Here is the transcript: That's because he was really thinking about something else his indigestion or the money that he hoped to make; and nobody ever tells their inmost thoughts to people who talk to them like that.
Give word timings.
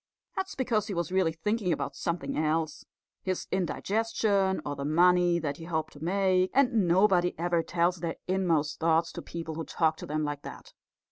That's 0.35 0.55
because 0.55 0.87
he 0.87 0.95
was 0.95 1.11
really 1.11 1.31
thinking 1.31 1.71
about 1.71 1.95
something 1.95 2.35
else 2.35 2.85
his 3.21 3.45
indigestion 3.51 4.59
or 4.65 4.75
the 4.75 4.83
money 4.83 5.37
that 5.37 5.57
he 5.57 5.65
hoped 5.65 5.93
to 5.93 6.03
make; 6.03 6.49
and 6.55 6.87
nobody 6.87 7.37
ever 7.37 7.61
tells 7.61 7.97
their 7.97 8.15
inmost 8.27 8.79
thoughts 8.79 9.11
to 9.11 9.21
people 9.21 9.53
who 9.53 9.63
talk 9.63 9.97
to 9.97 10.07
them 10.07 10.23
like 10.23 10.41
that. 10.41 10.73